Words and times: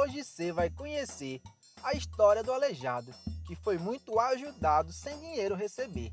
Hoje 0.00 0.22
você 0.22 0.52
vai 0.52 0.70
conhecer 0.70 1.42
a 1.82 1.92
história 1.92 2.40
do 2.40 2.52
aleijado, 2.52 3.12
que 3.44 3.56
foi 3.56 3.78
muito 3.78 4.20
ajudado 4.20 4.92
sem 4.92 5.18
dinheiro 5.18 5.56
receber. 5.56 6.08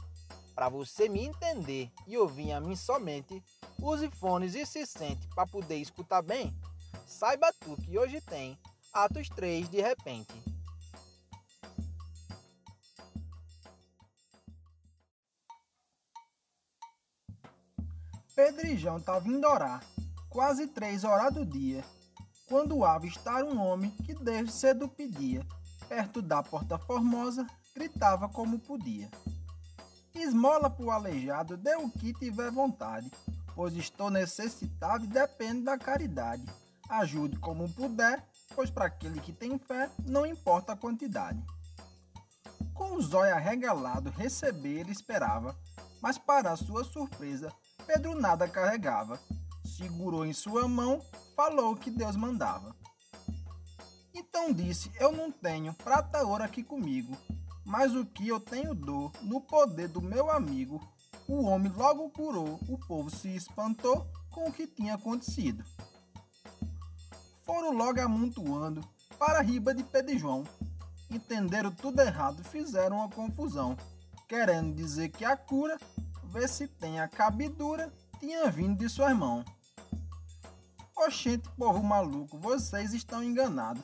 Para 0.56 0.70
você 0.70 1.08
me 1.08 1.24
entender 1.24 1.92
e 2.08 2.18
ouvir 2.18 2.52
a 2.52 2.60
mim 2.60 2.76
somente, 2.76 3.44
use 3.80 4.10
fones 4.10 4.56
e 4.56 4.66
se 4.66 4.88
sente 4.88 5.28
para 5.36 5.46
poder 5.46 5.76
escutar 5.76 6.24
bem. 6.24 6.52
Saiba 7.06 7.54
tu 7.60 7.78
que 7.78 7.96
hoje 7.96 8.20
tem 8.22 8.58
Atos 8.92 9.30
3 9.30 9.70
de 9.70 9.80
repente. 9.82 10.34
Pedrijão 18.36 18.98
estava 18.98 19.28
indo 19.28 19.48
orar, 19.48 19.86
quase 20.28 20.66
três 20.66 21.04
horas 21.04 21.32
do 21.32 21.46
dia, 21.46 21.86
quando 22.48 22.86
avistar 22.86 23.44
um 23.44 23.60
homem 23.60 23.90
que 24.06 24.14
desde 24.14 24.52
cedo 24.52 24.88
pedia, 24.88 25.46
perto 25.88 26.22
da 26.22 26.44
porta 26.44 26.78
formosa, 26.78 27.46
gritava 27.74 28.30
como 28.30 28.60
podia. 28.60 29.10
Esmola 30.14 30.70
pro 30.70 30.92
aleijado, 30.92 31.58
dê 31.58 31.76
o 31.76 31.90
que 31.90 32.14
tiver 32.14 32.50
vontade, 32.52 33.12
pois 33.54 33.76
estou 33.76 34.10
necessitado 34.10 35.06
e 35.06 35.08
dependo 35.08 35.66
da 35.66 35.78
caridade. 35.78 36.46
Ajude 36.88 37.38
como 37.40 37.70
puder, 37.74 38.24
pois 38.56 38.70
para 38.70 38.86
aquele 38.86 39.20
que 39.20 39.34
tem 39.34 39.58
fé, 39.58 39.90
não 40.06 40.26
importa 40.26 40.74
a 40.74 40.78
quantidade. 40.78 41.44
Com 42.74 42.96
os 42.96 43.14
olhos 43.14 43.34
arregalados, 43.34 44.14
receber 44.16 44.80
ele 44.80 44.92
esperava, 44.92 45.56
mas 46.02 46.18
para 46.18 46.56
sua 46.56 46.84
surpresa, 46.84 47.52
Pedro 47.86 48.14
nada 48.20 48.48
carregava. 48.48 49.20
Segurou 49.66 50.26
em 50.26 50.34
sua 50.34 50.68
mão, 50.68 51.02
falou 51.36 51.74
o 51.74 51.76
que 51.76 51.92
Deus 51.92 52.16
mandava. 52.16 52.76
Então 54.14 54.52
disse: 54.52 54.92
Eu 55.00 55.12
não 55.12 55.32
tenho 55.32 55.74
prata 55.74 56.26
ouro 56.26 56.44
aqui 56.44 56.64
comigo, 56.64 57.16
mas 57.66 57.94
o 57.96 58.06
que 58.06 58.28
eu 58.28 58.40
tenho 58.40 58.74
dor 58.74 59.12
no 59.22 59.42
poder 59.42 59.90
do 59.90 60.02
meu 60.02 60.32
amigo. 60.32 60.82
O 61.28 61.44
homem 61.46 61.72
logo 61.72 62.10
curou, 62.12 62.60
o 62.70 62.78
povo 62.78 63.10
se 63.10 63.36
espantou 63.36 64.08
com 64.30 64.48
o 64.48 64.52
que 64.52 64.68
tinha 64.68 64.94
acontecido. 64.94 65.64
Foram 67.44 67.72
logo 67.72 68.00
amontoando 68.00 68.88
para 69.18 69.40
a 69.40 69.42
riba 69.42 69.74
de 69.74 69.84
Pedro 69.84 70.18
João. 70.18 70.44
Entenderam 71.10 71.72
tudo 71.72 72.02
errado, 72.02 72.44
fizeram 72.44 72.98
uma 72.98 73.10
confusão, 73.10 73.76
querendo 74.28 74.76
dizer 74.76 75.10
que 75.10 75.26
a 75.26 75.36
cura, 75.36 75.80
vê 76.26 76.48
se 76.48 76.68
tem 76.68 77.00
a 77.00 77.08
cabidura, 77.08 77.92
tinha 78.20 78.50
vindo 78.52 78.78
de 78.78 78.90
sua 78.90 79.10
irmão. 79.10 79.44
Oxente, 81.06 81.48
povo 81.56 81.84
maluco, 81.84 82.36
vocês 82.40 82.92
estão 82.92 83.24
enganados. 83.24 83.84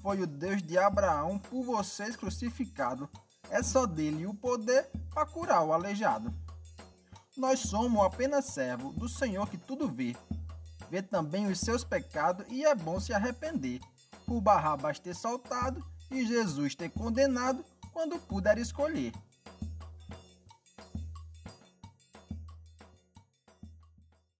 Foi 0.00 0.22
o 0.22 0.26
Deus 0.26 0.62
de 0.62 0.78
Abraão 0.78 1.38
por 1.38 1.62
vocês 1.62 2.16
crucificado. 2.16 3.10
É 3.50 3.62
só 3.62 3.84
dele 3.84 4.24
o 4.24 4.32
poder 4.32 4.88
para 5.12 5.26
curar 5.26 5.62
o 5.64 5.74
aleijado. 5.74 6.32
Nós 7.36 7.60
somos 7.60 8.02
apenas 8.02 8.46
servo 8.46 8.90
do 8.94 9.06
Senhor 9.06 9.50
que 9.50 9.58
tudo 9.58 9.86
vê. 9.86 10.16
Vê 10.90 11.02
também 11.02 11.46
os 11.46 11.60
seus 11.60 11.84
pecados 11.84 12.46
e 12.48 12.64
é 12.64 12.74
bom 12.74 12.98
se 12.98 13.12
arrepender. 13.12 13.78
Por 14.24 14.40
Barrabás 14.40 14.98
ter 14.98 15.14
soltado 15.14 15.84
e 16.10 16.24
Jesus 16.24 16.74
ter 16.74 16.88
condenado 16.88 17.62
quando 17.92 18.18
puder 18.18 18.56
escolher. 18.56 19.12